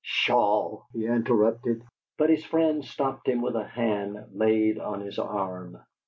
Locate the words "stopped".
2.83-3.27